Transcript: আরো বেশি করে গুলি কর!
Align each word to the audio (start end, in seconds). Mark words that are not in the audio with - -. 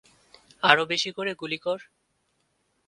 আরো 0.63 0.83
বেশি 0.85 1.09
করে 1.11 1.31
গুলি 1.33 1.57
কর! 1.57 1.79